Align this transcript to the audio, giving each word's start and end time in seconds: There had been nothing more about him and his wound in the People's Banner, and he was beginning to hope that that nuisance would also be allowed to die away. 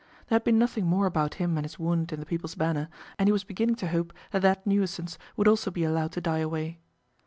There 0.29 0.35
had 0.35 0.43
been 0.43 0.57
nothing 0.57 0.87
more 0.87 1.05
about 1.05 1.35
him 1.35 1.59
and 1.59 1.63
his 1.63 1.77
wound 1.77 2.11
in 2.11 2.19
the 2.19 2.25
People's 2.25 2.55
Banner, 2.55 2.89
and 3.19 3.27
he 3.29 3.31
was 3.31 3.43
beginning 3.43 3.75
to 3.75 3.87
hope 3.89 4.13
that 4.31 4.41
that 4.41 4.65
nuisance 4.65 5.19
would 5.37 5.47
also 5.47 5.69
be 5.69 5.83
allowed 5.83 6.11
to 6.13 6.21
die 6.21 6.39
away. 6.39 6.79